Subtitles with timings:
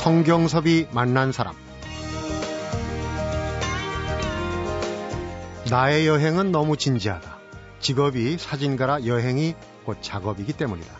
[0.00, 1.54] 성경섭이 만난 사람
[5.70, 7.36] 나의 여행은 너무 진지하다.
[7.80, 10.90] 직업이 사진가라 여행이 곧 작업이기 때문이다.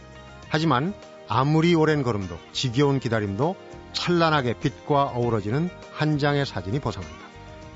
[0.51, 0.93] 하지만
[1.29, 3.57] 아무리 오랜 걸음도 지겨운 기다림도
[3.95, 7.17] 찬란하게 빛과 어우러지는 한 장의 사진이 보상한다.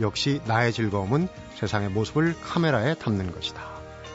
[0.02, 3.62] 역시 나의 즐거움은 세상의 모습을 카메라에 담는 것이다.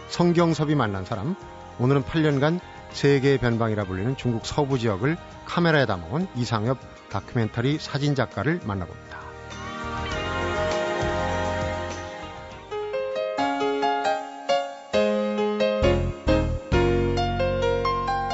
[0.09, 1.35] 성경섭이 만난 사람,
[1.80, 2.59] 오늘은 8년간
[2.91, 9.19] 세계의 변방이라 불리는 중국 서부 지역을 카메라에 담아온 이상엽 다큐멘터리 사진 작가를 만나봅니다.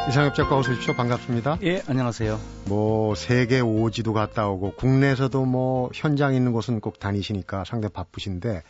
[0.07, 0.93] 이상엽 작가 어서 오십시오.
[0.93, 1.57] 반갑습니다.
[1.63, 2.39] 예, 안녕하세요.
[2.67, 8.61] 뭐 세계 오지도 갔다 오고 국내에서도 뭐 현장 있는 곳은 꼭 다니시니까 상당히 바쁘신데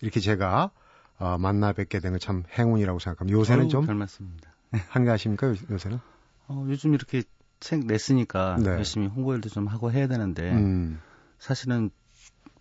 [0.00, 0.70] 이렇게 제가
[1.18, 3.36] 어, 만나 뵙게 된 건 참 행운이라고 생각합니다.
[3.38, 4.50] 요새는 어우, 좀 별 말씀입니다.
[4.88, 5.98] 한가하십니까 요- 요새는?
[6.48, 7.22] 어, 요즘 이렇게
[7.64, 8.72] 책 냈으니까 네.
[8.72, 11.00] 열심히 홍보일도 좀 하고 해야 되는데 음,
[11.38, 11.88] 사실은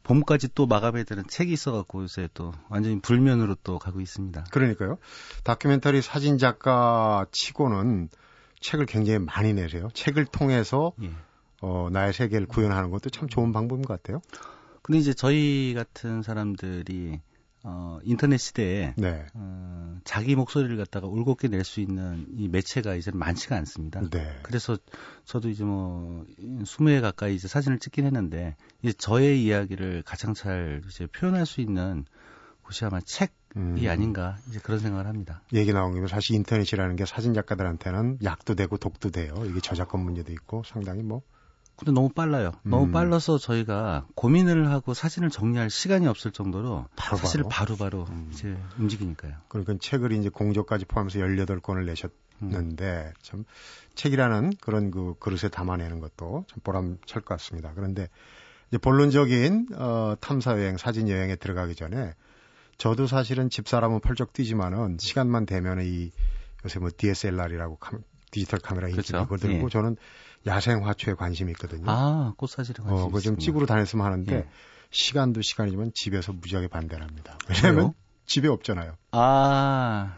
[0.04, 4.46] 봄까지 또 마감해야 되는 책이 있어갖고 요새 또 완전히 불면으로 또 가고 있습니다.
[4.50, 4.98] 그러니까요.
[5.44, 8.08] 다큐멘터리 사진 작가 치고는
[8.62, 9.90] 책을 굉장히 많이 내세요.
[9.94, 11.12] 책을 통해서 예.
[11.62, 14.22] 어, 나의 세계를 구현하는 것도 참 좋은 방법인 것 같아요.
[14.84, 17.20] 근데 이제 저희 같은 사람들이
[17.66, 19.26] 어, 인터넷 시대에 네.
[19.34, 24.02] 어, 자기 목소리를 갖다가 올곧게 낼 수 있는 이 매체가 이제 많지가 않습니다.
[24.10, 24.38] 네.
[24.44, 24.78] 그래서
[25.24, 31.08] 저도 이제 뭐 20회 가까이 이제 사진을 찍긴 했는데 이제 저의 이야기를 가장 잘 이제
[31.08, 32.04] 표현할 수 있는
[32.64, 35.42] 곳이 아마 책이 음, 아닌가 이제 그런 생각을 합니다.
[35.54, 39.36] 얘기 나온 김에 사실 인터넷이라는 게 사진 작가들한테는 약도 되고 독도 돼요.
[39.46, 41.22] 이게 저작권 문제도 있고 상당히 뭐
[41.76, 42.52] 근데 너무 빨라요.
[42.64, 42.92] 너무 음.
[42.92, 47.18] 빨라서 저희가 고민을 하고 사진을 정리할 시간이 없을 정도로 바로바로.
[47.18, 48.30] 사실 바로 바로 음.
[48.32, 49.34] 이제 움직이니까요.
[49.48, 51.86] 그러니까 책을 이제 공조까지 포함해서 18권을 음.
[52.42, 53.44] 내셨는데 참
[53.96, 57.72] 책이라는 그런 그 그릇에 담아내는 것도 참 보람찰 것 같습니다.
[57.74, 58.08] 그런데
[58.70, 62.14] 이제 본론적인 어, 탐사 여행, 사진 여행에 들어가기 전에
[62.78, 66.12] 저도 사실은 집사람은 펄쩍 뛰지만은 시간만 되면 이
[66.66, 67.80] 요새 뭐 DSLR이라고
[68.32, 69.24] 디지털 카메라 그렇죠.
[69.24, 69.70] 그걸 들고 예.
[69.70, 69.96] 저는
[70.46, 71.84] 야생 화초에 관심이 있거든요.
[71.88, 73.42] 아, 꽃사진에 관심 어, 그거 좀 있습니다.
[73.42, 74.46] 찍으러 다녔으면 하는데 예.
[74.92, 77.38] 시간도 시간이지만 집에서 무지하게 반대를 합니다.
[77.50, 77.94] 왜냐면?
[78.26, 78.96] 집에 없잖아요.
[79.12, 80.18] 아,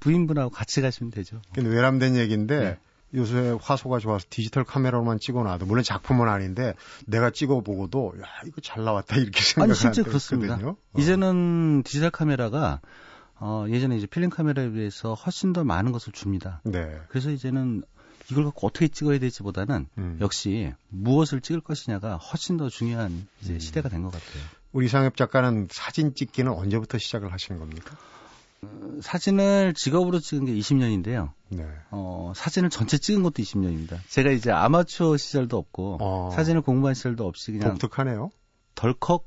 [0.00, 1.40] 부인분하고 같이 가시면 되죠.
[1.54, 2.78] 근데 외람된 얘기인데 네.
[3.14, 6.74] 요새 화소가 좋아서 디지털 카메라로만 찍어놔도 물론 작품은 아닌데
[7.06, 10.54] 내가 찍어보고도 야 이거 잘 나왔다 이렇게 아니 생각하는 실제 때가 그렇습니다.
[10.54, 10.76] 있거든요.
[10.92, 10.98] 어.
[11.00, 12.80] 이제는 디지털 카메라가
[13.40, 16.60] 어, 예전에 이제 필름 카메라에 비해서 훨씬 더 많은 것을 줍니다.
[16.64, 16.98] 네.
[17.08, 17.82] 그래서 이제는
[18.30, 20.18] 이걸 갖고 어떻게 찍어야 될지보다는 음.
[20.20, 23.58] 역시 무엇을 찍을 것이냐가 훨씬 더 중요한 이제 음.
[23.58, 24.42] 시대가 된 것 같아요.
[24.72, 27.96] 우리 이상엽 작가는 사진 찍기는 언제부터 시작을 하신 겁니까?
[29.00, 31.30] 사진을 직업으로 찍은 게 20년인데요.
[31.50, 31.64] 네.
[31.90, 33.98] 어, 사진을 전체 찍은 것도 20년입니다.
[34.08, 36.30] 제가 이제 아마추어 시절도 없고 어.
[36.34, 38.30] 사진을 공부한 시절도 없이 그냥 독특하네요.
[38.74, 39.26] 덜컥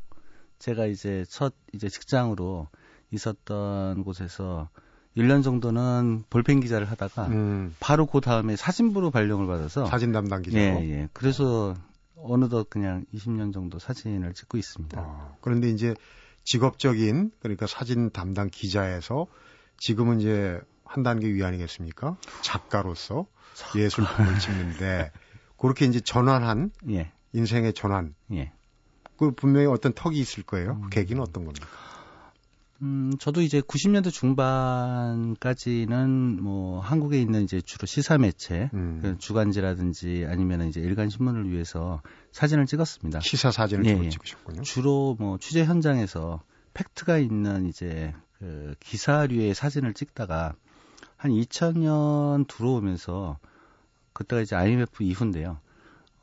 [0.60, 2.68] 제가 이제 첫 이제 직장으로
[3.12, 4.70] 있었던 곳에서
[5.18, 10.64] 1년 정도는 볼펜 기자를 하다가 음, 바로 그 다음에 사진부로 발령을 받아서 사진 담당 기자로.
[10.64, 11.10] 예, 예.
[11.14, 11.76] 그래서
[12.16, 15.02] 어느덧 그냥 20년 정도 사진을 찍고 있습니다.
[15.02, 15.96] 어, 그런데 이제
[16.44, 19.28] 직업적인 그러니까 사진 담당 기자에서
[19.78, 22.18] 지금은 이제 한 단계 위 아니겠습니까?
[22.42, 23.26] 작가로서
[23.76, 25.12] 예술품을 찍는데
[25.58, 27.12] 그렇게 이제 전환한 예.
[27.34, 28.52] 인생의 전환 예.
[29.18, 30.80] 그 분명히 어떤 턱이 있을 거예요.
[30.80, 30.90] 그 음.
[30.90, 31.68] 계기는 어떤 겁니까?
[32.82, 34.42] 음, 저도 이제 90년대 중반까지는
[36.42, 39.00] 뭐 한국에 있는 이제 주로 시사 매체 음.
[39.02, 43.20] 그 주간지라든지 아니면 이제 일간 신문을 위해서 사진을 찍었습니다.
[43.20, 44.10] 시사 사진을 예, 주로 예.
[44.10, 44.62] 찍으셨군요.
[44.64, 46.42] 주로 뭐 취재 현장에서
[46.74, 50.56] 팩트가 있는 이제 그 기사류의 사진을 찍다가
[51.18, 53.38] 한 2000년 들어오면서
[54.14, 55.60] 그때가 이제 IMF 이후인데요.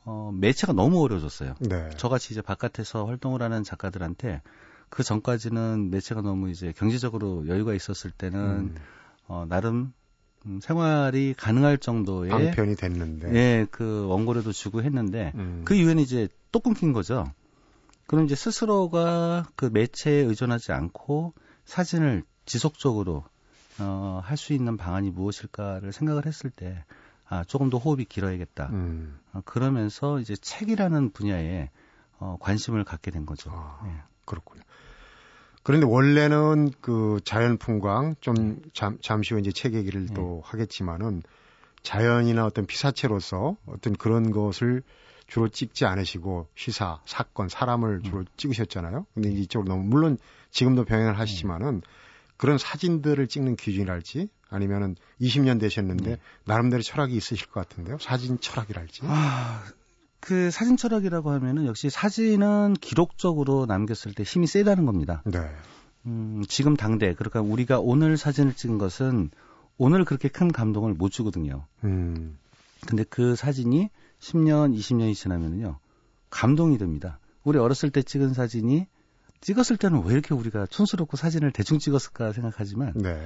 [0.03, 1.55] 어, 매체가 너무 어려워졌어요.
[1.61, 1.89] 네.
[1.95, 4.41] 저같이 이제 바깥에서 활동을 하는 작가들한테
[4.89, 8.75] 그 전까지는 매체가 너무 이제 경제적으로 여유가 있었을 때는 음,
[9.27, 9.93] 어, 나름
[10.45, 13.35] 음, 생활이 가능할 정도의 방편이 됐는데.
[13.35, 17.31] 예, 그 원고료도 주고 했는데 음, 그 이후에는 이제 또 끊긴 거죠.
[18.07, 21.33] 그럼 이제 스스로가 그 매체에 의존하지 않고
[21.65, 23.23] 사진을 지속적으로
[23.79, 26.83] 어, 할 수 있는 방안이 무엇일까를 생각을 했을 때
[27.27, 28.69] 아, 조금 더 호흡이 길어야겠다.
[28.71, 31.69] 음, 어, 그러면서 이제 책이라는 분야에
[32.17, 33.51] 어, 관심을 갖게 된 거죠.
[33.53, 33.79] 아.
[33.85, 33.91] 예.
[34.25, 34.61] 그렇군요.
[35.63, 40.13] 그런데 원래는 그 자연 풍광 좀 잠, 잠시 후 이제 책 얘기를 네.
[40.13, 41.21] 또 하겠지만은
[41.83, 44.83] 자연이나 어떤 피사체로서 어떤 그런 것을
[45.27, 49.05] 주로 찍지 않으시고 시사, 사건, 사람을 주로 찍으셨잖아요.
[49.13, 50.17] 근데 이쪽으로 너무 물론
[50.49, 51.81] 지금도 병행을 하시지만은
[52.35, 56.17] 그런 사진들을 찍는 기준이랄지 아니면은 20년 되셨는데 네.
[56.45, 57.97] 나름대로 철학이 있으실 것 같은데요.
[57.99, 59.01] 사진 철학이랄지.
[59.03, 59.63] 아,
[60.19, 65.23] 그 사진 철학이라고 하면은 역시 사진은 기록적으로 남겼을 때 힘이 세다는 겁니다.
[65.25, 65.39] 네.
[66.05, 69.31] 음, 지금 당대 그러니까 우리가 오늘 사진을 찍은 것은
[69.77, 71.65] 오늘 그렇게 큰 감동을 못 주거든요.
[71.83, 72.37] 음.
[72.87, 73.89] 근데 그 사진이
[74.19, 75.79] 10년, 20년이 지나면요.
[76.29, 77.19] 감동이 됩니다.
[77.43, 78.87] 우리 어렸을 때 찍은 사진이
[79.41, 83.25] 찍었을 때는 왜 이렇게 우리가 촌스럽고 사진을 대충 찍었을까 생각하지만 네.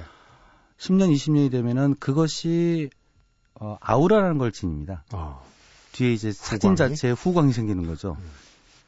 [0.78, 2.90] 10년, 20년이 되면은 그것이
[3.54, 5.04] 어, 아우라라는 걸 지닙니다.
[5.10, 5.40] 아.
[5.94, 6.90] 뒤에 이제 사진 후광이?
[6.90, 8.16] 자체에 후광이 생기는 거죠.
[8.20, 8.30] 음.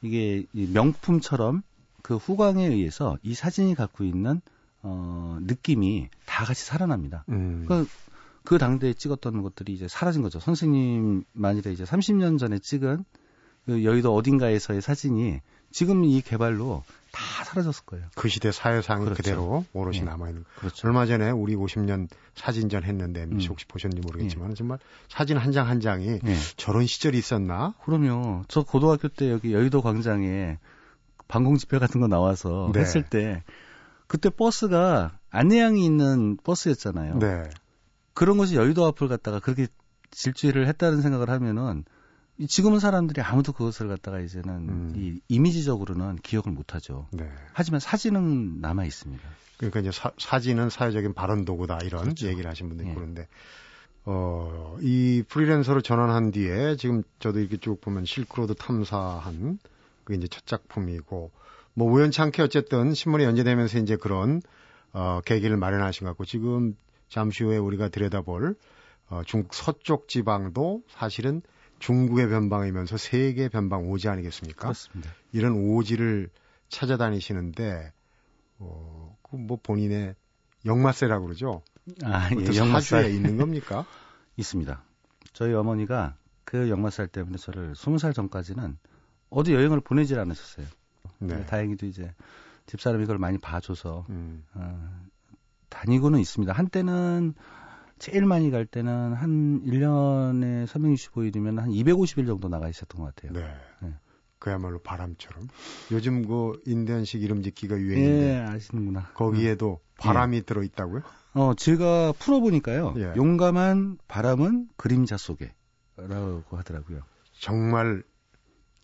[0.02, 1.62] 이게 이 명품처럼
[2.02, 4.40] 그 후광에 의해서 이 사진이 갖고 있는
[4.82, 7.24] 어, 느낌이 다 같이 살아납니다.
[7.28, 7.64] 음.
[7.66, 7.88] 그,
[8.44, 10.38] 그 당대에 찍었던 것들이 이제 사라진 거죠.
[10.38, 13.04] 선생님 만일에 이제 30년 전에 찍은
[13.64, 15.40] 그 여의도 어딘가에서의 사진이
[15.72, 16.84] 지금 이 개발로
[17.16, 18.06] 다 사라졌을 거예요.
[18.14, 19.16] 그 시대 사회상이 그렇죠.
[19.16, 20.02] 그대로 오롯이 예.
[20.02, 20.44] 남아있는.
[20.58, 20.86] 그렇죠.
[20.86, 23.40] 얼마 전에 우리 50년 사진전 했는데 음.
[23.48, 24.78] 혹시 보셨는지 모르겠지만 정말
[25.08, 26.36] 사진 한장한 장이 예.
[26.58, 27.72] 저런 시절이 있었나?
[27.84, 28.44] 그럼요.
[28.48, 30.58] 저 고등학교 때 여기 여의도 광장에
[31.26, 32.80] 방공 집회 같은 거 나와서 네.
[32.80, 33.42] 했을 때
[34.06, 37.18] 그때 버스가 안내양이 있는 버스였잖아요.
[37.18, 37.44] 네.
[38.12, 39.68] 그런 것이 여의도 앞을 갖다가 그렇게
[40.10, 41.95] 질주를 했다는 생각을 하면은 이
[42.48, 44.92] 지금은 사람들이 아무도 그것을 갖다가 이제는 음.
[44.96, 47.06] 이 이미지적으로는 기억을 못 하죠.
[47.12, 47.30] 네.
[47.52, 49.22] 하지만 사진은 남아 있습니다.
[49.56, 52.26] 그러니까 이제 사, 진은 사회적인 발언 도구다 이런 그렇죠.
[52.26, 52.94] 얘기를 하신 분들이 예.
[52.94, 53.26] 그런데
[54.04, 59.58] 어, 이 프리랜서로 전환한 뒤에 지금 저도 이렇게 쭉 보면 실크로드 탐사한
[60.04, 61.30] 그게 이제 첫 작품이고
[61.74, 64.42] 뭐 우연치 않게 어쨌든 신문에 연재되면서 이제 그런
[64.92, 66.76] 어, 계기를 마련하신 것 같고 지금
[67.08, 68.56] 잠시 후에 우리가 들여다볼
[69.08, 71.42] 어, 중국 서쪽 지방도 사실은
[71.78, 74.60] 중국의 변방이면서 세계 변방 오지 아니겠습니까?
[74.62, 75.10] 그렇습니다.
[75.32, 76.30] 이런 오지를
[76.68, 77.92] 찾아다니시는데
[78.58, 80.14] 어, 그뭐 본인의
[80.64, 81.62] 역마세라고 그러죠.
[82.02, 83.86] 아, 예, 사주에 있는 겁니까?
[84.36, 84.82] 있습니다.
[85.32, 88.78] 저희 어머니가 그 영마살 때문에 저를 20살 전까지는
[89.30, 90.66] 어디 여행을 보내질 않으셨어요.
[91.18, 91.46] 네.
[91.46, 92.12] 다행히도 이제
[92.66, 95.06] 집사람이 그걸 많이 봐줘서 음, 어,
[95.68, 96.52] 다니고는 있습니다.
[96.52, 97.34] 한때는
[97.98, 103.32] 제일 많이 갈 때는 한 1년에 365일이면 한 250일 정도 나가 있었던 것 같아요.
[103.32, 103.54] 네.
[103.82, 103.94] 네.
[104.38, 105.48] 그야말로 바람처럼.
[105.90, 109.10] 요즘 그 인디언식 이름 짓기가 예, 유행인데 아시는구나.
[109.14, 111.02] 거기에도 바람이 들어 있다고요?
[111.34, 112.94] 어, 제가 풀어 보니까요.
[112.98, 113.12] 예.
[113.16, 115.54] 용감한 바람은 그림자 속에.
[115.96, 117.00] 라고 하더라고요.
[117.40, 118.02] 정말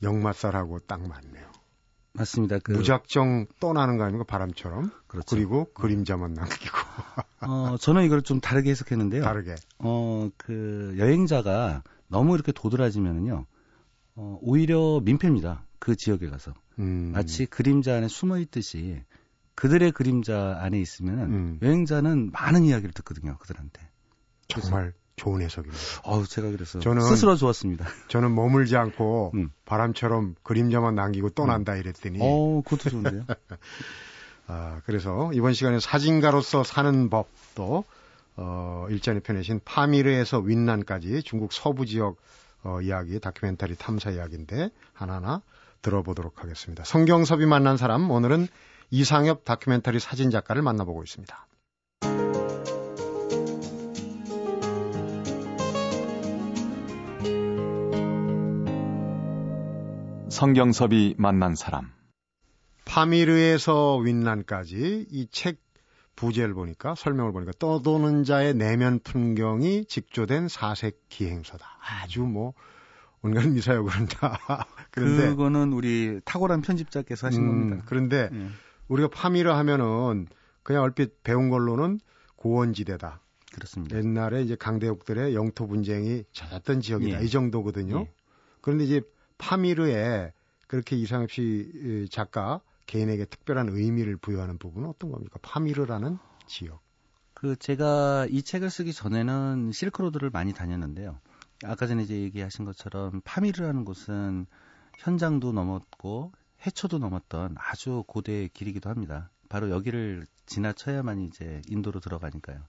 [0.03, 1.52] 역마살하고 딱 맞네요.
[2.15, 2.59] 맞습니다.
[2.59, 4.25] 그, 무작정 떠나는 거 아닙니까?
[4.29, 4.91] 바람처럼.
[5.07, 5.35] 그렇죠.
[5.35, 6.77] 그리고 그림자만 남기고
[7.41, 9.23] 어, 저는 이걸 좀 다르게 해석했는데요.
[9.23, 9.55] 다르게.
[9.79, 13.47] 어, 그, 여행자가 너무 이렇게 도드라지면은요,
[14.17, 15.65] 어, 오히려 민폐입니다.
[15.79, 16.55] 그 지역에 가서.
[16.79, 19.03] 음, 마치 그림자 안에 숨어 있듯이
[19.55, 21.59] 그들의 그림자 안에 있으면은 음.
[21.63, 23.81] 여행자는 많은 이야기를 듣거든요, 그들한테.
[24.49, 24.93] 정말
[25.23, 25.79] 좋은 해석입니다.
[26.03, 27.87] 어우, 제가 그래서 저는- 스스로 좋았습니다.
[28.09, 29.51] 저는 머물지 않고 음.
[29.65, 33.25] 바람처럼 그림자만 남기고 떠난다 이랬더니 어, 그것도 좋은데요.
[34.49, 37.85] 아, 그래서 이번 시간에 사진가로서 사는 법도
[38.37, 42.17] 어, 일전에 펴내신 파미르에서 윈난까지 중국 서부 지역
[42.65, 45.43] 어, 이야기 다큐멘터리 탐사 이야기인데 하나하나
[45.83, 46.83] 들어보도록 하겠습니다.
[46.85, 48.49] 성경섭이 만난 사람 오늘은
[48.91, 51.47] 이상엽 다큐멘터리 사진 작가를 만나보고 있습니다.
[60.33, 61.93] 성경섭이 만난 사람.
[62.87, 65.61] 파미르에서 윈난까지 이 책
[66.17, 71.67] 부제를 보니까 설명을 보니까 떠도는 자의 내면 풍경이 직조된 사색 기행서다.
[71.81, 72.55] 아주 뭐
[73.21, 74.39] 온갖 미사역을 한다.
[74.91, 77.83] 그런데 그거는 우리 탁월한 편집자께서 하신 음, 겁니다.
[77.87, 78.49] 그런데 예,
[78.89, 80.29] 우리가 파미르 하면은
[80.63, 82.01] 그냥 얼핏 배운 걸로는
[82.37, 83.21] 고원지대다.
[83.53, 83.99] 그렇습니다.
[83.99, 87.21] 옛날에 이제 강대국들의 영토 분쟁이 잦았던 지역이다.
[87.21, 87.25] 예.
[87.25, 88.01] 이 정도거든요.
[88.01, 88.11] 예.
[88.63, 89.03] 그런데 이제
[89.43, 90.33] 파미르에
[90.69, 95.39] 그렇게 이상엽 씨 작가 개인에게 특별한 의미를 부여하는 부분은 어떤 겁니까?
[95.43, 96.81] 파미르라는 지역.
[97.35, 101.19] 그 제가 이 책을 쓰기 전에는 실크로드를 많이 다녔는데요.
[101.65, 104.47] 아까 전에 이제 얘기하신 것처럼 파미르라는 곳은
[104.99, 106.33] 현장도 넘었고
[106.65, 109.31] 해초도 넘었던 아주 고대의 길이기도 합니다.
[109.49, 112.61] 바로 여기를 지나쳐야만 이제 인도로 들어가니까요.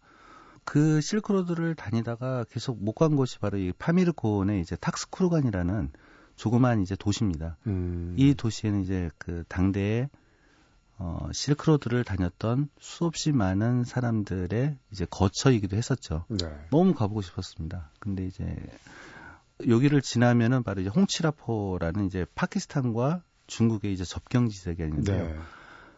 [0.65, 5.91] 그 실크로드를 다니다가 계속 못 간 곳이 바로 이 파미르 고원의 이제 탁스쿠르간이라는
[6.35, 7.57] 조그만 이제 도시입니다.
[7.67, 10.09] 음, 이 도시에는 이제 그 당대에
[10.97, 16.25] 어, 실크로드를 다녔던 수없이 많은 사람들의 이제 거처이기도 했었죠.
[16.29, 16.47] 네.
[16.69, 17.89] 너무 가보고 싶었습니다.
[17.99, 18.55] 근데 이제
[19.67, 25.27] 여기를 지나면은 바로 이제 홍치라포라는 이제 파키스탄과 중국의 이제 접경 지대가 있는데요.
[25.27, 25.35] 네.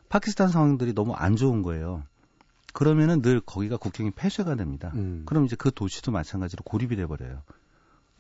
[0.10, 2.04] 파키스탄 상황들이 너무 안 좋은 거예요.
[2.74, 4.92] 그러면은 늘 거기가 국경이 폐쇄가 됩니다.
[4.96, 5.24] 음.
[5.26, 7.42] 그럼 이제 그 도시도 마찬가지로 고립이 돼 버려요.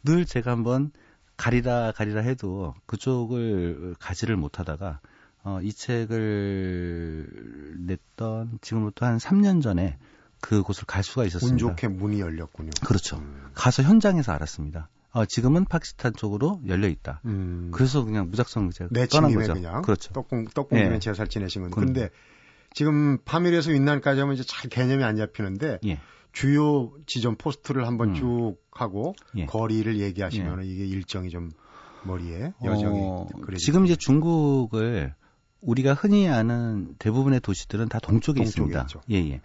[0.04, 0.92] 늘 제가 한번
[1.38, 5.00] 가리라 가리라 해도 그쪽을 가지를 못하다가
[5.44, 7.28] 어, 이 책을
[7.86, 9.98] 냈던 지금부터 한 3년 전에
[10.42, 11.54] 그곳을 갈 수가 있었습니다.
[11.54, 12.72] 운 좋게 문이 열렸군요.
[12.86, 13.18] 그렇죠.
[13.18, 13.52] 음.
[13.54, 14.90] 가서 현장에서 알았습니다.
[15.12, 17.22] 어, 지금은 파키스탄 쪽으로 열려 있다.
[17.26, 17.72] 음.
[17.74, 19.54] 그래서 그냥 무작정 내 떠난 거죠.
[19.54, 20.12] 그냥 그렇죠.
[20.14, 21.00] 떡국 떡국면 예.
[21.00, 21.76] 제살 지내신 건데.
[21.76, 22.10] 근데
[22.74, 26.00] 지금 파밀에서 윈난까지 하면 이제 잘 개념이 안 잡히는데 예.
[26.36, 28.16] 주요 지점 포스트를 한번 음.
[28.16, 29.46] 쭉 하고 예.
[29.46, 31.50] 거리를 얘기하시면 이게 일정이 좀
[32.04, 33.66] 머리에 어, 여정이 그려지죠.
[33.66, 35.16] 지금 이제 중국을
[35.62, 38.82] 우리가 흔히 아는 대부분의 도시들은 다 동쪽에, 동쪽에 있습니다.
[38.82, 39.02] 있죠.
[39.10, 39.42] 예, 예.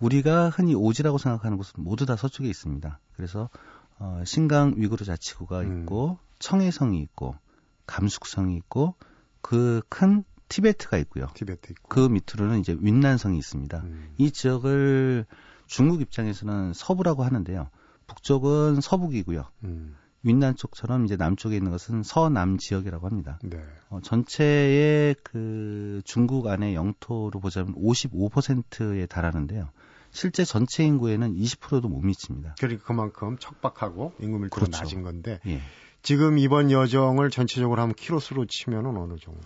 [0.00, 2.98] 우리가 흔히 오지라고 생각하는 곳은 모두 다 서쪽에 있습니다.
[3.14, 3.50] 그래서
[3.98, 5.82] 어, 신강 위구르 자치구가 음.
[5.82, 7.36] 있고 청해성이 있고
[7.86, 8.94] 감숙성이 있고
[9.42, 11.28] 그 큰 티베트가 있고요.
[11.34, 13.78] 티베트 있고 그 밑으로는 이제 윈난성이 있습니다.
[13.84, 14.14] 음.
[14.16, 15.26] 이 지역을
[15.70, 17.68] 중국 입장에서는 서부라고 하는데요.
[18.08, 19.46] 북쪽은 서북이고요.
[19.62, 19.96] 음.
[20.24, 23.38] 윈난 쪽처럼 이제 남쪽에 있는 것은 서남 지역이라고 합니다.
[23.44, 23.62] 네.
[23.88, 29.70] 어, 전체의 그 중국 안의 영토로 보자면 55%에 달하는데요.
[30.10, 32.56] 실제 전체 인구에는 20%도 못 미칩니다.
[32.58, 34.82] 그러니까 그만큼 척박하고 인구 밀도가 그렇죠.
[34.82, 35.60] 낮은 건데 예.
[36.02, 39.40] 지금 이번 여정을 전체적으로 하면 키로수로 치면은 어느 정도?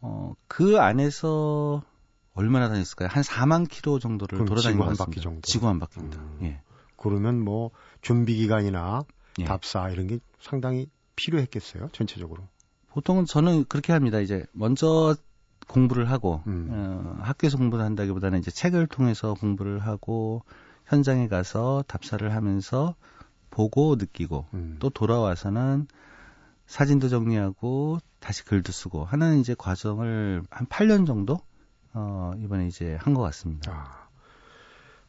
[0.00, 1.84] 어, 그 안에서
[2.34, 3.08] 얼마나 다녔을까요?
[3.10, 5.04] 한 4만 킬로 정도를 돌아다닌 지구 것한 같습니다.
[5.04, 5.40] 바퀴 정도?
[5.42, 6.20] 지구 한 바퀴입니다.
[6.20, 6.38] 음.
[6.42, 6.60] 예.
[6.96, 7.70] 그러면 뭐
[8.02, 9.04] 준비 기간이나
[9.38, 9.44] 예.
[9.44, 11.88] 답사 이런 게 상당히 필요했겠어요.
[11.92, 12.42] 전체적으로.
[12.88, 14.20] 보통은 저는 그렇게 합니다.
[14.20, 15.16] 이제 먼저
[15.68, 16.68] 공부를 하고 음.
[16.70, 20.42] 어, 학교에서 공부를 한다기보다는 이제 책을 통해서 공부를 하고
[20.86, 22.94] 현장에 가서 답사를 하면서
[23.50, 24.76] 보고 느끼고 음.
[24.80, 25.86] 또 돌아와서는
[26.66, 31.38] 사진도 정리하고 다시 글도 쓰고 하는 이제 과정을 한 8년 정도
[31.94, 33.72] 어 이번에 이제 한 것 같습니다.
[33.72, 34.08] 아,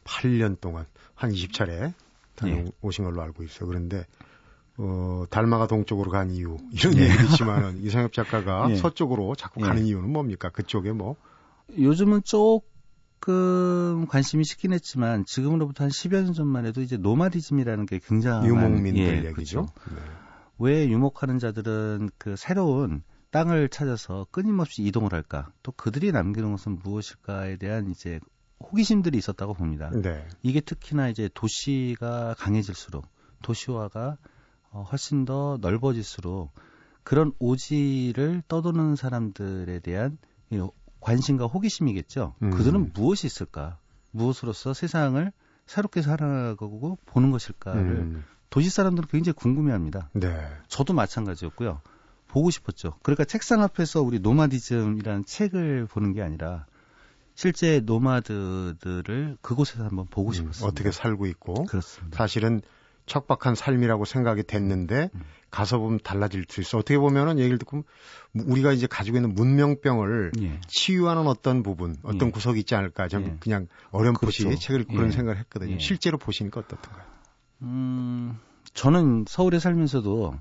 [0.04, 1.94] 8년 동안 한 20차례 예.
[2.36, 3.66] 다녀오신 걸로 알고 있어요.
[3.68, 4.06] 그런데
[4.78, 7.02] 어, 달마가 동쪽으로 간 이유 이런 예.
[7.04, 8.76] 얘기도 있지만은 이상엽 작가가 예.
[8.76, 9.66] 서쪽으로 자꾸 예.
[9.66, 10.50] 가는 이유는 뭡니까?
[10.50, 11.16] 그쪽에 뭐
[11.76, 18.48] 요즘은 조금 관심이 식긴 했지만 지금으로부터 한 10여 년 전만 해도 이제 노마디즘이라는 게 굉장히
[18.48, 19.66] 유목민들 예, 얘기죠.
[19.66, 19.94] 그렇죠.
[19.94, 20.02] 네.
[20.58, 23.02] 왜 유목하는 자들은 그 새로운
[23.36, 25.52] 땅을 찾아서 끊임없이 이동을 할까?
[25.62, 28.18] 또 그들이 남기는 것은 무엇일까에 대한 이제
[28.60, 29.90] 호기심들이 있었다고 봅니다.
[29.90, 30.26] 네.
[30.42, 33.04] 이게 특히나 이제 도시가 강해질수록
[33.42, 34.16] 도시화가
[34.70, 36.50] 어, 훨씬 더 넓어질수록
[37.02, 40.16] 그런 오지를 떠도는 사람들에 대한
[40.48, 40.66] 이
[41.00, 42.36] 관심과 호기심이겠죠.
[42.42, 42.50] 음.
[42.52, 43.76] 그들은 무엇이 있을까?
[44.12, 45.30] 무엇으로서 세상을
[45.66, 50.08] 새롭게 살아가고 보는 것일까를 음, 도시 사람들은 굉장히 궁금해합니다.
[50.14, 50.48] 네.
[50.68, 51.82] 저도 마찬가지였고요.
[52.36, 52.92] 보고 싶었죠.
[53.02, 56.66] 그러니까 책상 앞에서 우리 노마디즘이라는 책을 보는 게 아니라
[57.34, 60.66] 실제 노마드들을 그곳에서 한번 보고 음, 싶었습니다.
[60.66, 62.18] 어떻게 살고 있고 그렇습니다.
[62.18, 62.60] 사실은
[63.06, 65.20] 척박한 삶이라고 생각이 됐는데 음.
[65.50, 66.76] 가서 보면 달라질 수 있어.
[66.76, 67.84] 어떻게 보면은 얘기를 듣고
[68.34, 70.60] 우리가 이제 가지고 있는 문명병을 예.
[70.68, 72.32] 치유하는 어떤 부분, 어떤 예.
[72.32, 73.08] 구석이 있지 않을까.
[73.08, 73.36] 저는 예.
[73.40, 74.60] 그냥 어렴풋이 그렇죠.
[74.60, 75.12] 책을 읽고 그런 예.
[75.12, 75.76] 생각을 했거든요.
[75.76, 75.78] 예.
[75.78, 77.04] 실제로 보시니까 어떻던가요?
[77.62, 78.38] 음,
[78.74, 80.34] 저는 서울에 살면서도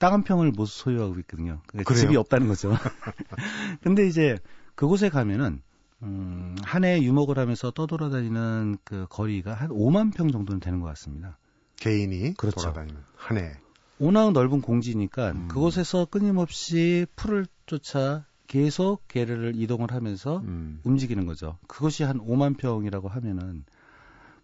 [0.00, 1.60] 땅 한 평을 못 소유하고 있거든요.
[1.66, 1.94] 그러니까?
[1.94, 2.72] 집이 없다는 거죠.
[3.82, 4.38] 근데 이제
[4.74, 5.62] 그곳에 가면은
[6.02, 11.38] 음, 한 해 유목을 하면서 떠돌아다니는 그 거리가 한 5만 평 정도는 되는 것 같습니다.
[11.76, 12.60] 개인이 그렇죠.
[12.60, 13.52] 돌아다니는 한 해.
[13.98, 15.48] 워낙 넓은 공지니까 음.
[15.48, 20.80] 그곳에서 끊임없이 풀을 쫓아 계속 개를 이동을 하면서 음.
[20.84, 21.58] 움직이는 거죠.
[21.68, 23.64] 그것이 한 5만 평이라고 하면은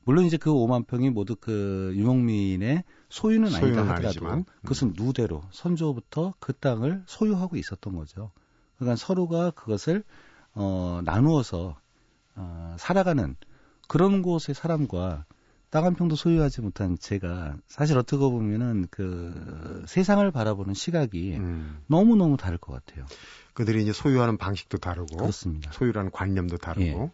[0.06, 4.44] 물론 이제 그 5만 평이 모두 그 유목민의 소유는 아니다 하더라도 아니지만, 음.
[4.62, 8.30] 그것은 누대로 선조부터 그 땅을 소유하고 있었던 거죠.
[8.76, 10.04] 그러니까 서로가 그것을
[10.54, 11.76] 어 나누어서
[12.36, 13.34] 어 살아가는
[13.88, 15.24] 그런 곳의 사람과
[15.70, 21.82] 땅 한 평도 소유하지 못한 제가 사실 어떻게 보면은 그 세상을 바라보는 시각이 음.
[21.88, 23.06] 너무 너무 다를 것 같아요.
[23.54, 25.72] 그들이 이제 소유하는 방식도 다르고 그렇습니다.
[25.72, 27.10] 소유라는 관념도 다르고 예.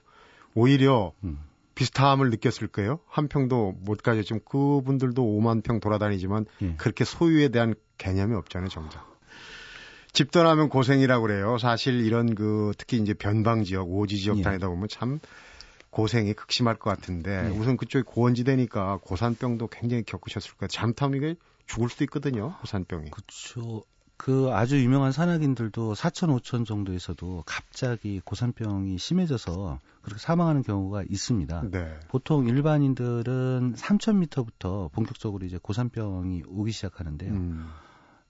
[0.54, 1.38] 오히려 음.
[1.74, 3.00] 비슷함을 느꼈을 거예요.
[3.08, 6.74] 한 평도 못 가져 지금 그분들도 5만 평 돌아다니지만 예.
[6.76, 9.10] 그렇게 소유에 대한 개념이 없잖아요, 정작.
[10.12, 11.56] 집 떠나면 고생이라고 그래요.
[11.58, 14.42] 사실 이런 그 특히 이제 변방 지역, 오지 지역 예.
[14.42, 15.20] 다니다 보면 참
[15.90, 17.58] 고생이 극심할 것 같은데 예.
[17.58, 20.68] 우선 그쪽이 고원지대니까 고산병도 굉장히 겪으셨을 거예요.
[20.68, 21.34] 잘못하면 이게
[21.66, 23.10] 죽을 수도 있거든요, 고산병이.
[23.10, 23.84] 그렇죠.
[24.16, 31.70] 그 아주 유명한 산악인들도 4천, 5천 정도에서도 갑자기 고산병이 심해져서 그렇게 사망하는 경우가 있습니다.
[31.70, 31.98] 네.
[32.08, 37.32] 보통 일반인들은 3,000m부터 본격적으로 이제 고산병이 오기 시작하는데요.
[37.32, 37.68] 음.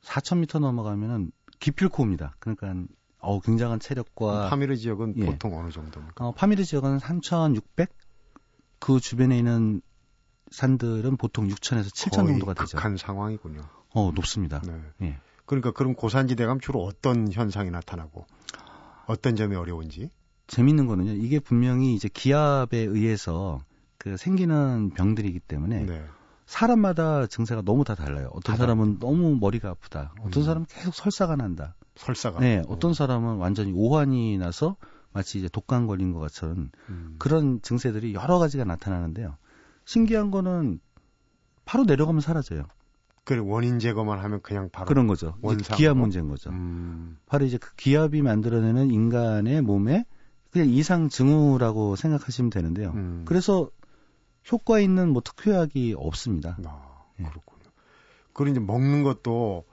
[0.02, 2.34] 4,000m 넘어가면은 기필코 옵니다.
[2.38, 2.74] 그러니까
[3.18, 5.26] 어 굉장한 체력과 파미르 지역은 예.
[5.26, 6.26] 보통 어느 정도입니까?
[6.26, 7.90] 어, 파미르 지역은 3,600?
[8.80, 9.80] 그 주변에 있는
[10.50, 12.76] 산들은 보통 6,000에서 7,000 거의 정도가 되죠.
[12.76, 13.62] 극한 상황이군요.
[13.94, 14.60] 어, 높습니다.
[14.66, 14.80] 네.
[15.02, 15.20] 예.
[15.44, 18.26] 그러니까 그럼 고산지대 가면 주로 어떤 현상이 나타나고
[19.06, 20.10] 어떤 점이 어려운지.
[20.46, 21.12] 재밌는 거는요.
[21.12, 23.60] 이게 분명히 이제 기압에 의해서
[23.98, 26.04] 그 생기는 병들이기 때문에 네.
[26.46, 28.28] 사람마다 증세가 너무 다 달라요.
[28.32, 30.14] 어떤 다 사람은 너무 머리가 아프다.
[30.20, 30.44] 어떤 음.
[30.44, 31.74] 사람은 계속 설사가 난다.
[31.96, 32.40] 설사가.
[32.40, 34.76] 네, 어떤 사람은 완전히 오한이 나서
[35.12, 37.16] 마치 이제 독감 걸린 것 같은 음.
[37.18, 39.36] 그런 증세들이 여러 가지가 나타나는데요.
[39.84, 40.80] 신기한 거는
[41.64, 42.64] 바로 내려가면 사라져요.
[43.24, 45.34] 그 원인 제거만 하면 그냥 바로 그런 거죠.
[45.76, 46.50] 기압 문제인 거죠.
[46.50, 47.18] 음.
[47.26, 50.04] 바로 이제 그 기압이 만들어내는 인간의 몸에
[50.50, 52.90] 그냥 이상 증후라고 생각하시면 되는데요.
[52.94, 53.22] 음.
[53.24, 53.70] 그래서
[54.50, 56.58] 효과 있는 뭐 특효약이 없습니다.
[56.66, 57.24] 아, 예.
[57.24, 57.62] 그렇군요.
[58.32, 59.64] 그리고 이제 먹는 것도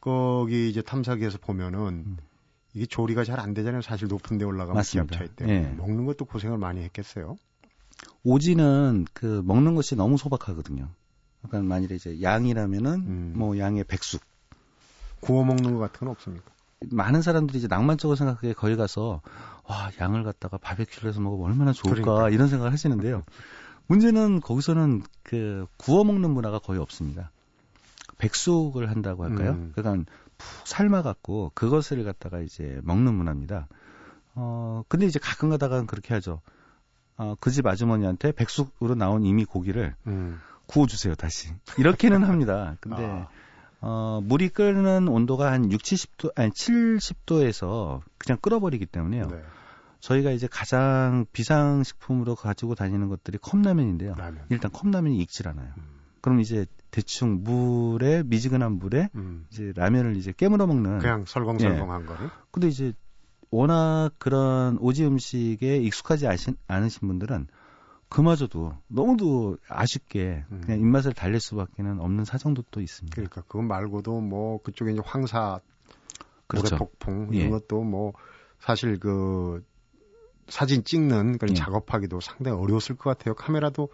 [0.00, 2.16] 거기 이제 탐사기에서 보면은 음.
[2.74, 3.82] 이게 조리가 잘 안 되잖아요.
[3.82, 4.82] 사실 높은 데 올라가면.
[4.84, 5.56] 기압 차이 때문에.
[5.56, 5.74] 예.
[5.76, 7.36] 먹는 것도 고생을 많이 했겠어요.
[8.24, 10.88] 오지는 그 먹는 것이 너무 소박하거든요.
[11.42, 13.32] 그러니까 만일에 이제 양이라면은 음.
[13.36, 14.22] 뭐 양의 백숙.
[15.20, 16.50] 구워 먹는 것 같은 건 없습니까?
[16.92, 19.20] 많은 사람들이 이제 낭만적으로 생각하기에 거기 가서
[19.64, 22.30] 와 양을 갖다가 바베큐를 해서 먹으면 얼마나 좋을까 그러니까.
[22.30, 23.24] 이런 생각을 하시는데요.
[23.88, 27.32] 문제는 거기서는 그 구워 먹는 문화가 거의 없습니다.
[28.18, 29.52] 백숙을 한다고 할까요?
[29.52, 29.72] 음.
[29.74, 33.66] 그러니까 푹 삶아갖고 그것을 갖다가 이제 먹는 문화입니다.
[34.36, 36.40] 어 근데 이제 가끔 가다가 그렇게 하죠.
[37.16, 40.38] 어, 그 집 아주머니한테 백숙으로 나온 이미 고기를 음.
[40.68, 41.48] 구워주세요 다시
[41.78, 42.76] 이렇게는 합니다.
[42.80, 43.28] 근데 아,
[43.80, 49.26] 어, 물이 끓는 온도가 한 6, 70도, 아니 70도에서 그냥 끓어버리기 때문에요.
[49.28, 49.42] 네.
[50.00, 54.14] 저희가 이제 가장 비상식품으로 가지고 다니는 것들이 컵라면인데요.
[54.14, 54.44] 라면.
[54.48, 55.72] 일단 컵라면이 익질 않아요.
[55.76, 55.82] 음.
[56.20, 59.46] 그럼 이제 대충 물에 미지근한 물에 음.
[59.50, 60.98] 이제 라면을 이제 깨물어 먹는.
[60.98, 62.30] 그냥 설렁설렁한 거를.
[62.50, 62.92] 근데 이제
[63.50, 66.26] 워낙 그런 오지 음식에 익숙하지
[66.66, 67.48] 않으신 분들은
[68.08, 70.62] 그마저도 너무도 아쉽게 음.
[70.64, 73.14] 그냥 입맛을 달랠 수밖에는 없는 사정도 또 있습니다.
[73.14, 75.60] 그러니까 그거 말고도 뭐 그쪽에 이제 황사
[76.46, 76.76] 그렇죠.
[76.76, 77.38] 모래 폭풍 예.
[77.38, 78.12] 이런 것도 뭐
[78.60, 79.62] 사실 그
[80.48, 81.54] 사진 찍는 그런 예.
[81.54, 83.34] 작업하기도 상당히 어려웠을 것 같아요.
[83.34, 83.90] 카메라도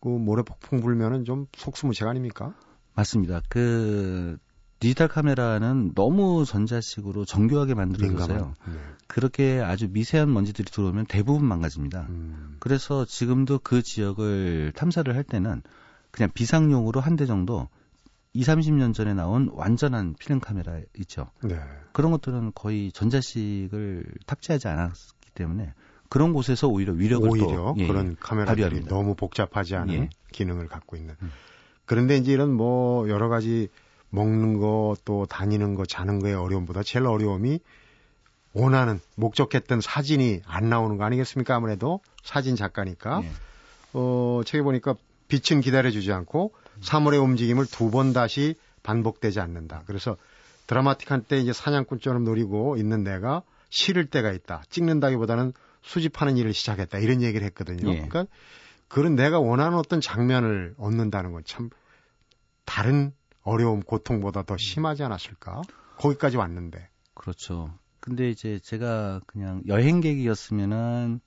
[0.00, 2.54] 그 모래 폭풍 불면은 좀 속수무책 아닙니까?
[2.94, 3.42] 맞습니다.
[3.48, 4.38] 그
[4.80, 8.54] 디지털 카메라는 너무 전자식으로 정교하게 만들어져서요.
[8.66, 8.72] 네.
[9.06, 12.06] 그렇게 아주 미세한 먼지들이 들어오면 대부분 망가집니다.
[12.08, 12.56] 음.
[12.60, 15.62] 그래서 지금도 그 지역을 탐사를 할 때는
[16.10, 17.68] 그냥 비상용으로 한 대 정도
[18.32, 21.30] 2, 30년 전에 나온 완전한 필름 카메라 있죠.
[21.42, 21.58] 네.
[21.92, 25.74] 그런 것들은 거의 전자식을 탑재하지 않았기 때문에
[26.08, 28.94] 그런 곳에서 오히려 위력을 오히려 또 예, 그런 카메라들이 발휘합니다.
[28.94, 30.08] 너무 복잡하지 않은 예.
[30.32, 31.16] 기능을 갖고 있는.
[31.22, 31.30] 음.
[31.84, 33.68] 그런데 이제 이런 뭐 여러 가지
[34.10, 37.60] 먹는 거 또 다니는 거 자는 거의 어려움보다 제일 어려움이
[38.52, 41.54] 원하는 목적했던 사진이 안 나오는 거 아니겠습니까?
[41.54, 43.22] 아무래도 사진 작가니까.
[43.24, 43.30] 예.
[43.92, 44.94] 어, 책에 보니까
[45.28, 49.82] 빛은 기다려주지 않고 사물의 움직임을 두 번 다시 반복되지 않는다.
[49.86, 50.16] 그래서
[50.66, 54.62] 드라마틱한 때 이제 사냥꾼처럼 노리고 있는 내가 싫을 때가 있다.
[54.70, 56.98] 찍는다기보다는 수집하는 일을 시작했다.
[56.98, 57.88] 이런 얘기를 했거든요.
[57.90, 57.94] 예.
[58.06, 58.26] 그러니까
[58.88, 61.70] 그런 내가 원하는 어떤 장면을 얻는다는 건 참
[62.64, 65.62] 다른 어려움, 고통보다 더 심하지 않았을까?
[65.98, 66.88] 거기까지 왔는데.
[67.14, 67.72] 그렇죠.
[68.00, 71.20] 근데 이제 제가 그냥 여행객이었으면은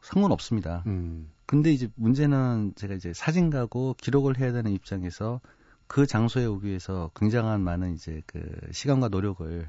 [0.00, 0.82] 상관없습니다.
[0.86, 5.40] 음, 근데 이제 문제는 제가 이제 사진가고 기록을 해야 되는 입장에서
[5.86, 9.68] 그 장소에 오기 위해서 굉장한 많은 이제 그 시간과 노력을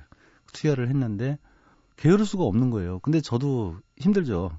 [0.54, 1.38] 투여를 했는데
[1.98, 3.00] 게으를 수가 없는 거예요.
[3.00, 4.52] 근데 저도 힘들죠.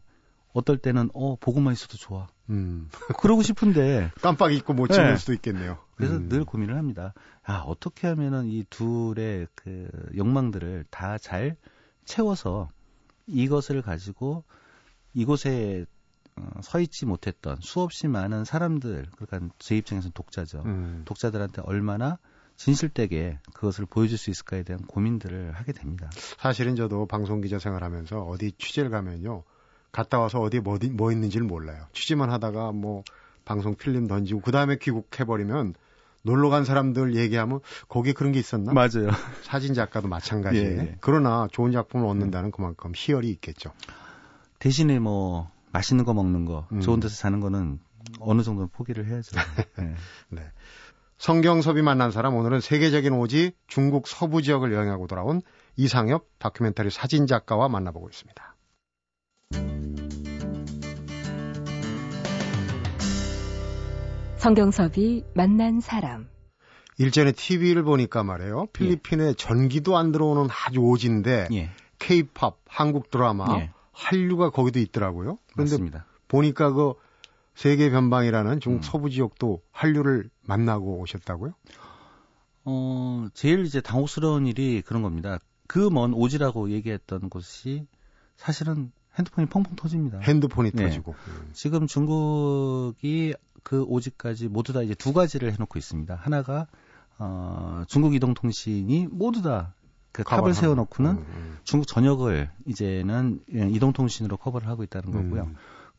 [0.52, 2.26] 어떨 때는 어 보고만 있어도 좋아.
[2.50, 2.88] 음.
[3.20, 5.16] 그러고 싶은데 깜빡 잊고 못 찍을 네.
[5.16, 5.78] 수도 있겠네요.
[5.96, 6.28] 그래서 음.
[6.28, 7.12] 늘 고민을 합니다.
[7.44, 11.56] 아 어떻게 하면은 이 둘의 그 욕망들을 다 잘
[12.08, 12.70] 채워서
[13.26, 14.44] 이것을 가지고
[15.12, 15.84] 이곳에
[16.36, 20.62] 어, 서 있지 못했던 수없이 많은 사람들, 그러니까 제 입장에서는 독자죠.
[20.64, 21.02] 음.
[21.04, 22.18] 독자들한테 얼마나
[22.56, 26.10] 진실되게 그것을 보여줄 수 있을까에 대한 고민들을 하게 됩니다.
[26.38, 29.44] 사실은 저도 방송 기자 생활하면서 어디 취재를 가면요.
[29.98, 31.84] 갔다 와서 어디 뭐, 뭐 있는지를 몰라요.
[31.92, 33.02] 취재만 하다가 뭐
[33.44, 35.74] 방송 필름 던지고 그 다음에 귀국해버리면
[36.22, 37.58] 놀러 간 사람들 얘기하면
[37.88, 38.72] 거기 그런 게 있었나?
[38.72, 39.10] 맞아요.
[39.42, 40.62] 사진 작가도 마찬가지에.
[40.62, 40.96] 예, 예.
[41.00, 43.72] 그러나 좋은 작품을 얻는다는 그만큼 희열이 있겠죠.
[44.60, 46.80] 대신에 뭐 맛있는 거 먹는 거, 음.
[46.80, 47.80] 좋은 데서 사는 거는
[48.20, 49.36] 어느 정도는 포기를 해야죠.
[49.78, 49.94] 네.
[50.28, 50.42] 네.
[51.16, 55.42] 성경섭이 만난 사람 오늘은 세계적인 오지 중국 서부 지역을 여행하고 돌아온
[55.74, 58.57] 이상엽 다큐멘터리 사진 작가와 만나보고 있습니다.
[64.38, 66.28] 성경섭이 만난 사람.
[66.96, 68.66] 일전에 TV를 보니까 말이에요.
[68.72, 75.38] 필리핀에 전기도 안 들어오는 아주 오지인데 예, K-팝, 한국 드라마, 예, 한류가 거기도 있더라고요.
[75.52, 76.06] 그런데 맞습니다.
[76.28, 76.94] 보니까 그
[77.54, 78.82] 세계 변방이라는 중국 음.
[78.82, 81.52] 서부 지역도 한류를 만나고 오셨다고요?
[82.64, 85.38] 어, 제일 이제 당혹스러운 일이 그런 겁니다.
[85.66, 87.86] 그 먼 오지라고 얘기했던 곳이
[88.36, 90.20] 사실은 핸드폰이 펑펑 터집니다.
[90.20, 90.84] 핸드폰이 네.
[90.84, 91.14] 터지고.
[91.28, 91.50] 음.
[91.52, 96.14] 지금 중국이 그 오지까지 모두 다 이제 두 가지를 해놓고 있습니다.
[96.14, 96.66] 하나가
[97.18, 99.74] 어, 중국 이동통신이 모두 다
[100.12, 101.22] 그 탑을 세워놓고는 하는.
[101.22, 105.30] 음, 중국 전역을 이제는 예, 이동통신으로 커버를 하고 있다는 음.
[105.30, 105.50] 거고요.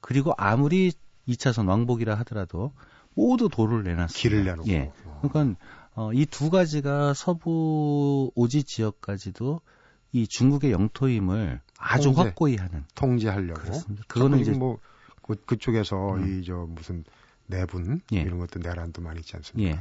[0.01, 0.91] 그리고 아무리
[1.27, 2.73] 2차선 왕복이라 하더라도
[3.15, 4.19] 모두 도로를 내놨습니다.
[4.19, 4.69] 길을 내놓고.
[4.69, 4.91] 예.
[5.05, 5.19] 어.
[5.21, 5.59] 그러니까
[5.95, 9.61] 어, 이 두 가지가 서부 오지 지역까지도
[10.11, 12.21] 이 중국의 영토임을 아주 통제.
[12.21, 13.61] 확고히 하는 통제하려고.
[13.61, 14.03] 그렇습니다.
[14.07, 14.77] 그거는 이제 뭐
[15.21, 16.41] 그, 그쪽에서 음.
[16.41, 17.03] 이저 무슨
[17.47, 18.21] 내분 예.
[18.21, 19.71] 이런 것도 내란도 많이 있지 않습니까?
[19.71, 19.79] 예.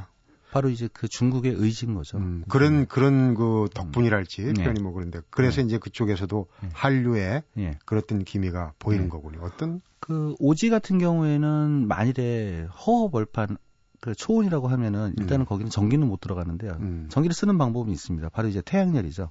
[0.51, 2.17] 바로 이제 그 중국의 의지인 거죠.
[2.17, 4.53] 음, 그런 그런 그 덕분이랄지 네.
[4.53, 6.69] 표현이 뭐 그런데 그래서 이제 그쪽에서도 네.
[6.73, 7.77] 한류에 예.
[7.85, 9.09] 그렇던 기미가 보이는 네.
[9.09, 9.41] 거군요.
[9.43, 13.57] 어떤 그 오지 같은 경우에는 만일에 허허벌판
[14.01, 15.45] 그 초원이라고 하면은 일단은 음.
[15.45, 16.77] 거기는 전기는 못 들어가는데요.
[16.79, 18.29] 음, 전기를 쓰는 방법이 있습니다.
[18.29, 19.29] 바로 이제 태양열이죠.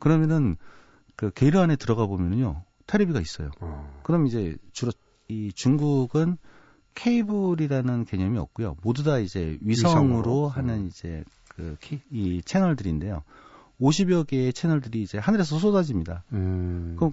[0.00, 0.56] 그러면은
[1.18, 3.50] 그 게르 안에 들어가 보면은요 테레비가 있어요.
[3.60, 4.92] 어, 그럼 이제 주로
[5.26, 6.38] 이 중국은
[6.94, 8.76] 케이블이라는 개념이 없고요.
[8.82, 10.48] 모두 다 이제 위성으로, 위성으로.
[10.48, 10.86] 하는 음.
[10.86, 11.76] 이제 그
[12.10, 13.24] 이 채널들인데요.
[13.80, 16.24] 50여 개의 채널들이 이제 하늘에서 쏟아집니다.
[16.32, 17.12] 음, 그럼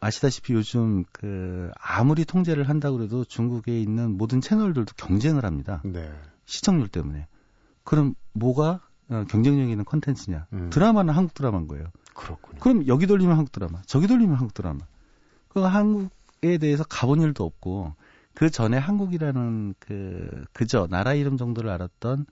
[0.00, 5.82] 아시다시피 요즘 그 아무리 통제를 한다 그래도 중국에 있는 모든 채널들도 경쟁을 합니다.
[5.84, 6.10] 네,
[6.44, 7.26] 시청률 때문에.
[7.84, 10.46] 그럼 뭐가 어, 경쟁력 있는 컨텐츠냐?
[10.52, 10.70] 음.
[10.70, 11.86] 드라마는 한국 드라마인 거예요.
[12.18, 12.58] 그렇군요.
[12.60, 14.80] 그럼 여기 돌리면 한국 드라마, 저기 돌리면 한국 드라마.
[15.48, 17.94] 그 한국에 대해서 가본 일도 없고
[18.34, 22.26] 그 전에 한국이라는 그 그저 나라 이름 정도를 알았던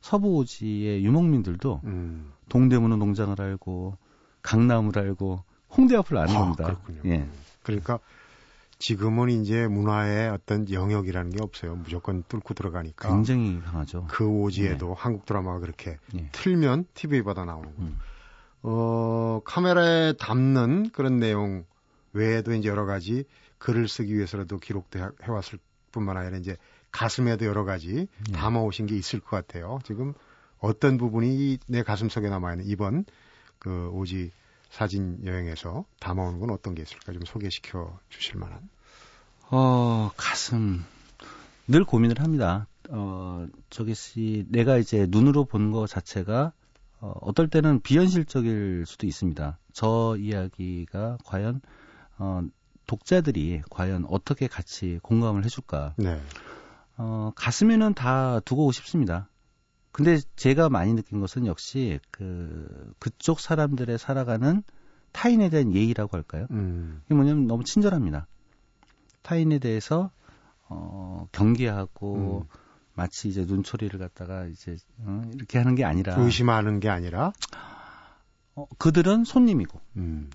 [0.00, 3.96] 서부 오지의 유목민들도 음, 동대문은 농장을 알고
[4.42, 6.64] 강남을 알고 홍대 앞을 아는 아, 겁니다.
[6.64, 7.00] 그렇군요.
[7.06, 7.28] 예.
[7.62, 7.98] 그러니까
[8.78, 11.76] 지금은 이제 문화의 어떤 영역이라는 게 없어요.
[11.76, 14.06] 무조건 뚫고 들어가니까 굉장히 강하죠.
[14.10, 16.28] 그 오지에도 한국 드라마가 그렇게 예.
[16.32, 17.82] 틀면 TV보다 나오는 거.
[17.82, 17.96] 음.
[18.66, 21.64] 어, 카메라에 담는 그런 내용
[22.12, 23.24] 외에도 이제 여러 가지
[23.58, 25.58] 글을 쓰기 위해서라도 기록도 해- 해왔을
[25.92, 26.56] 뿐만 아니라 이제
[26.90, 28.32] 가슴에도 여러 가지 예.
[28.32, 29.80] 담아 오신 게 있을 것 같아요.
[29.84, 30.14] 지금
[30.60, 33.04] 어떤 부분이 내 가슴 속에 남아 있는 이번
[33.58, 34.30] 그 오지
[34.70, 38.60] 사진 여행에서 담아오는 건 어떤 게 있을까 좀 소개시켜 주실 만한.
[39.50, 40.84] 어, 가슴.
[41.68, 42.66] 늘 고민을 합니다.
[42.90, 46.52] 어, 저기 씨, 내가 이제 눈으로 본 거 자체가
[47.04, 49.58] 어, 어떨 때는 비현실적일 수도 있습니다.
[49.74, 51.60] 저 이야기가 과연
[52.16, 52.40] 어,
[52.86, 55.92] 독자들이 과연 어떻게 같이 공감을 해줄까?
[55.98, 56.18] 네.
[56.96, 59.28] 어, 가슴에는 다 두고 싶습니다.
[59.92, 64.62] 근데 제가 많이 느낀 것은 역시 그 그쪽 사람들의 살아가는
[65.12, 66.46] 타인에 대한 예의라고 할까요?
[66.52, 67.02] 음.
[67.04, 68.26] 이게 뭐냐면 너무 친절합니다.
[69.20, 70.10] 타인에 대해서
[70.68, 72.58] 어, 경계하고 음.
[72.94, 77.32] 마치 이제 눈초리를 갖다가 이제 어, 이렇게 하는 게 아니라 의심하는 게 아니라
[78.54, 80.30] 어, 그들은 손님이고 음.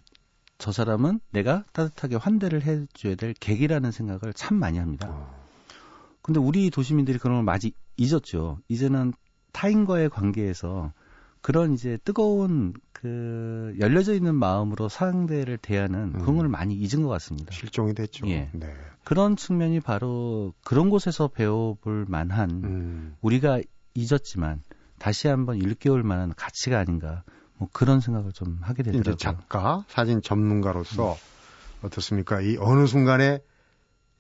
[0.58, 5.08] 저 사람은 내가 따뜻하게 환대를 해줘야 될 객이라는 생각을 참 많이 합니다.
[5.10, 5.40] 어.
[6.22, 8.60] 근데 우리 도시민들이 그런 걸 많이 잊었죠.
[8.68, 9.14] 이제는
[9.54, 10.92] 타인과의 관계에서
[11.42, 16.38] 그런 이제 뜨거운 그 열려져 있는 마음으로 상대를 대하는 그런 음.
[16.38, 17.52] 걸 많이 잊은 것 같습니다.
[17.54, 18.28] 실종이 됐죠.
[18.28, 18.50] 예.
[18.54, 18.74] 네.
[19.04, 23.16] 그런 측면이 바로 그런 곳에서 배워볼 만한 음.
[23.22, 23.62] 우리가
[23.94, 24.62] 잊었지만
[25.00, 27.24] 다시 한번 일깨울 만한 가치가 아닌가
[27.58, 29.18] 뭐 그런 생각을 좀 하게 이제 되더라고요.
[29.18, 31.16] 작가, 사진 전문가로서
[31.82, 32.42] 어떻습니까?
[32.42, 33.40] 이 어느 순간에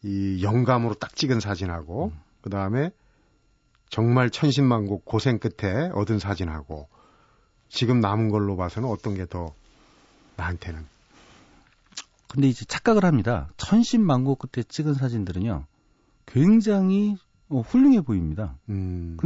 [0.03, 2.19] 이 영감으로 딱 찍은 사진하고 음.
[2.41, 2.91] 그 다음에
[3.89, 6.87] 정말 천신만고 고생 끝에 얻은 사진하고
[7.69, 9.53] 지금 남은 걸로 봐서는 어떤 게 더
[10.37, 10.85] 나한테는
[12.31, 13.49] 근데 이제 착각을 합니다.
[13.57, 15.65] 천신만고 끝에 찍은 사진들은요
[16.25, 17.15] 굉장히
[17.49, 18.55] 어, 훌륭해 보입니다.
[18.69, 19.17] 음,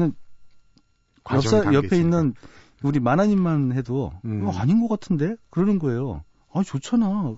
[1.23, 1.97] 과정이 옆사, 옆에.
[1.97, 2.33] 있는
[2.81, 4.47] 우리 만화님만 해도 음.
[4.47, 6.23] 어, 아닌 것 같은데 그러는 거예요.
[6.53, 7.35] 아 좋잖아.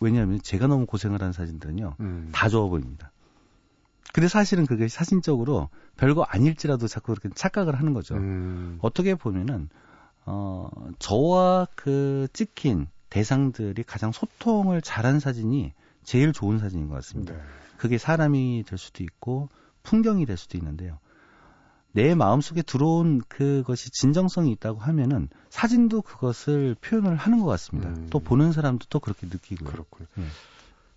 [0.00, 3.10] 왜냐하면 제가 너무 고생을 한 사진들은요 음, 다 좋아 보입니다.
[4.12, 8.14] 근데 사실은 그게 사진적으로 별거 아닐지라도 자꾸 그렇게 착각을 하는 거죠.
[8.14, 9.68] 음, 어떻게 보면은
[10.30, 15.72] 어 저와 그 찍힌 대상들이 가장 소통을 잘한 사진이
[16.04, 17.34] 제일 좋은 사진인 것 같습니다.
[17.34, 17.40] 네.
[17.78, 19.48] 그게 사람이 될 수도 있고
[19.82, 20.98] 풍경이 될 수도 있는데요.
[21.92, 27.88] 내 마음속에 들어온 그것이 진정성이 있다고 하면은 사진도 그것을 표현을 하는 것 같습니다.
[27.88, 28.08] 음.
[28.10, 29.70] 또 보는 사람도 또 그렇게 느끼고요.
[29.70, 30.06] 그렇군요.
[30.18, 30.24] 예.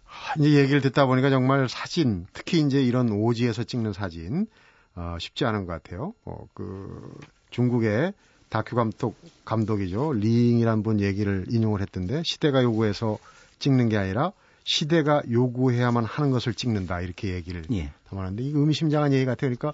[0.04, 4.48] 하, 이제 얘기를 듣다 보니까 정말 사진, 특히 이제 이런 오지에서 찍는 사진,
[4.96, 6.14] 어, 쉽지 않은 것 같아요.
[6.26, 7.18] 어, 그,
[7.50, 8.14] 중국의
[8.52, 10.12] 다큐 감독, 감독이죠.
[10.12, 13.18] 리잉이란 분 얘기를 인용을 했던데, 시대가 요구해서
[13.60, 14.34] 찍는 게 아니라,
[14.66, 17.00] 시대가 요구해야만 하는 것을 찍는다.
[17.00, 17.94] 이렇게 얘기를 예.
[18.10, 19.56] 담았는데, 이거 의미심장한 얘기 같아요.
[19.56, 19.74] 그러니까,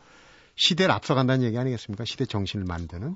[0.56, 2.06] 시대를 앞서간다는 얘기 아니겠습니까?
[2.06, 3.16] 시대 정신을 만드는.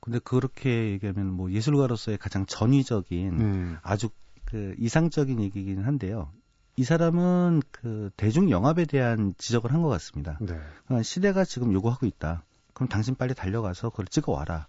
[0.00, 3.76] 근데 그렇게 얘기하면 뭐 예술가로서의 가장 전위적인 음.
[3.82, 4.08] 아주
[4.46, 6.32] 그 이상적인 얘기긴 한데요.
[6.76, 10.38] 이 사람은 그 대중 영합에 대한 지적을 한 것 같습니다.
[10.40, 10.58] 네.
[10.86, 12.42] 그러니까 시대가 지금 요구하고 있다.
[12.72, 14.66] 그럼 당신 빨리 달려가서 그걸 찍어 와라.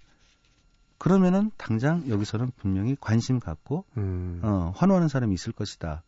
[1.00, 4.42] 그러면은 당장 여기서는 분명히 관심 갖고 음.
[4.44, 6.04] 어, 환호하는 사람이 있을 것이다.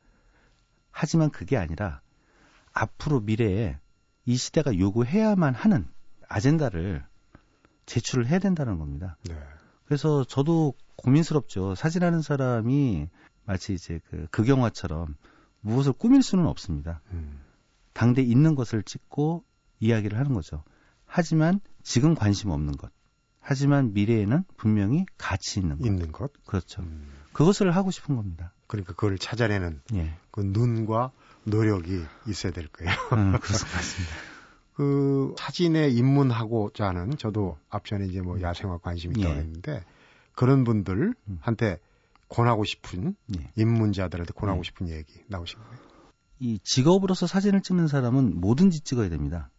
[0.91, 2.01] 하지만 그게 아니라
[2.73, 3.79] 앞으로 미래에
[4.25, 5.87] 이 시대가 요구해야만 하는
[6.27, 7.03] 아젠다를
[7.85, 9.17] 제출을 해야 된다는 겁니다.
[9.23, 9.35] 네.
[9.85, 11.75] 그래서 저도 고민스럽죠.
[11.75, 13.09] 사진하는 사람이
[13.45, 15.15] 마치 이제 그 극영화처럼
[15.61, 17.01] 무엇을 꾸밀 수는 없습니다.
[17.11, 17.39] 음.
[17.93, 19.43] 당대 있는 것을 찍고
[19.79, 20.63] 이야기를 하는 거죠.
[21.05, 22.91] 하지만 지금 관심 없는 것.
[23.41, 25.85] 하지만 미래에는 분명히 가치 있는 것.
[25.85, 26.31] 있는 것.
[26.45, 26.81] 그렇죠.
[26.83, 27.11] 음.
[27.33, 28.53] 그것을 하고 싶은 겁니다.
[28.67, 30.13] 그러니까 그걸 찾아내는 예.
[30.31, 31.11] 그 눈과
[31.43, 32.91] 노력이 있어야 될 거예요.
[33.13, 34.15] 음, 그렇습- 그렇습니다.
[34.75, 39.39] 그 사진에 입문하고자 하는 저도 앞전에 이제 뭐 야생화 관심이 있다고 예.
[39.39, 39.83] 했는데
[40.33, 41.79] 그런 분들한테
[42.29, 43.51] 권하고 싶은 예.
[43.57, 44.63] 입문자들한테 권하고 예.
[44.63, 45.77] 싶은 얘기 나오신 거예요.
[46.39, 49.49] 이 직업으로서 사진을 찍는 사람은 뭐든지 찍어야 됩니다.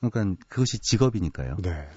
[0.00, 1.56] 그러니까 그것이 직업이니까요.
[1.62, 1.88] 네.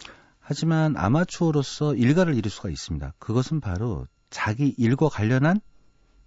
[0.52, 3.14] 하지만 아마추어로서 일가를 이룰 수가 있습니다.
[3.20, 5.62] 그것은 바로 자기 일과 관련한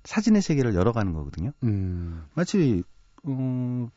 [0.04, 1.52] 사진의 세계를 열어가는 거거든요.
[1.62, 2.24] 음.
[2.32, 2.82] 마치
[3.24, 3.90] 어,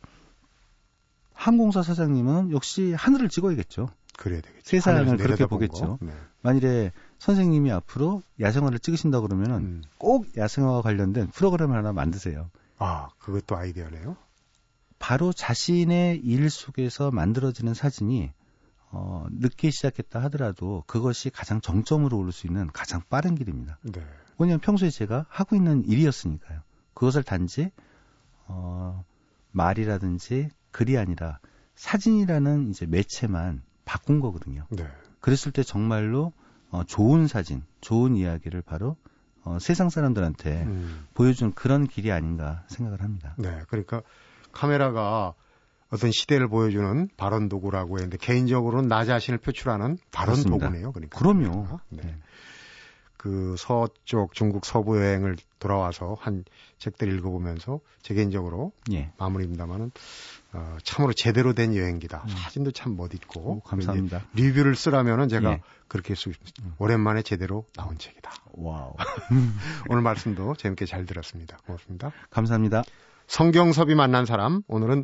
[1.33, 3.87] 항공사 사장님은 역시 하늘을 찍어야겠죠.
[4.17, 4.63] 그래야 되겠죠.
[4.65, 5.97] 세상을 그렇게 보겠죠.
[5.97, 5.97] 거.
[6.01, 6.11] 네.
[6.41, 9.83] 만일에 선생님이 앞으로 야생화를 찍으신다 그러면은 음.
[9.97, 12.49] 꼭 야생화와 관련된 프로그램을 하나 만드세요.
[12.79, 14.17] 아, 그것도 아이디어네요.
[14.99, 18.33] 바로 자신의 일 속에서 만들어지는 사진이
[18.89, 23.79] 어, 늦게 시작했다 하더라도 그것이 가장 정점으로 오를 수 있는 가장 빠른 길입니다.
[23.83, 24.01] 네.
[24.37, 26.61] 왜냐하면 평소에 제가 하고 있는 일이었으니까요.
[26.93, 27.71] 그것을 단지
[28.45, 29.03] 어,
[29.51, 31.39] 말이라든지 글이 아니라
[31.75, 34.65] 사진이라는 이제 매체만 바꾼 거거든요.
[34.69, 34.87] 네.
[35.19, 36.33] 그랬을 때 정말로
[36.69, 38.95] 어, 좋은 사진, 좋은 이야기를 바로
[39.43, 41.07] 어, 세상 사람들한테 음.
[41.13, 43.35] 보여준 그런 길이 아닌가 생각을 합니다.
[43.37, 43.61] 네.
[43.67, 44.01] 그러니까
[44.51, 45.33] 카메라가
[45.89, 50.67] 어떤 시대를 보여주는 발언 도구라고 했는데 개인적으로는 나 자신을 표출하는 발언 그렇습니다.
[50.67, 50.91] 도구네요.
[50.91, 51.17] 그러니까.
[51.17, 51.79] 그럼요.
[51.89, 52.01] 네.
[52.03, 52.15] 네.
[53.17, 56.45] 그 서쪽 중국 서부 여행을 돌아와서 한
[56.77, 59.11] 책들 읽어보면서 제 개인적으로 예.
[59.17, 59.91] 마무리입니다만은
[60.53, 62.23] 어, 참으로 제대로 된 여행기다.
[62.23, 62.29] 음.
[62.29, 64.23] 사진도 참 멋있고 오, 감사합니다.
[64.33, 65.61] 리뷰를 쓰라면은 제가 예.
[65.87, 66.63] 그렇게 쓰고 싶습니다.
[66.63, 66.75] 음.
[66.77, 68.31] 오랜만에 제대로 나온 책이다.
[68.53, 68.93] 와우.
[69.89, 71.57] 오늘 말씀도 재밌게 잘 들었습니다.
[71.65, 72.11] 고맙습니다.
[72.29, 72.83] 감사합니다.
[73.25, 75.03] 성경섭이 만난 사람 오늘은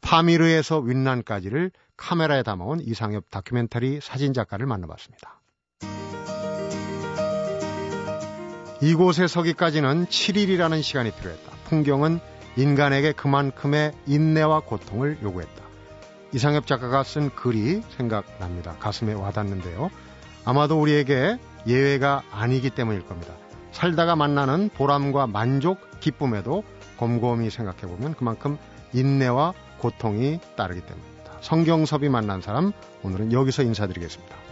[0.00, 5.40] 파미르에서 윈난까지를 카메라에 담아온 이상엽 다큐멘터리 사진 작가를 만나봤습니다.
[8.82, 11.52] 이곳에 서기까지는 7일이라는 시간이 필요했다.
[11.64, 12.18] 풍경은
[12.56, 15.62] 인간에게 그만큼의 인내와 고통을 요구했다.
[16.32, 18.76] 이상엽 작가가 쓴 글이 생각납니다.
[18.78, 19.90] 가슴에 와닿는데요.
[20.44, 23.34] 아마도 우리에게 예외가 아니기 때문일 겁니다.
[23.72, 26.64] 살다가 만나는 보람과 만족, 기쁨에도
[26.96, 28.56] 곰곰이 생각해보면 그만큼
[28.92, 31.32] 인내와 고통이 따르기 때문입니다.
[31.40, 34.49] 성경섭이 만난 사람, 오늘은 여기서 인사드리겠습니다.